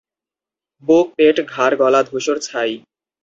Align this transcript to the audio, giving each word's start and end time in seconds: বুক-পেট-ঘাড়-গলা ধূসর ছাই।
বুক-পেট-ঘাড়-গলা 0.83 2.01
ধূসর 2.03 2.37
ছাই। 2.39 2.71